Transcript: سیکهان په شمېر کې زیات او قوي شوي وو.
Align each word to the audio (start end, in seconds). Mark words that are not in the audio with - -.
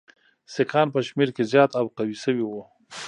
سیکهان 0.53 0.87
په 0.95 0.99
شمېر 1.07 1.29
کې 1.35 1.43
زیات 1.51 1.71
او 1.79 1.85
قوي 1.97 2.17
شوي 2.23 2.43
وو. 2.45 2.61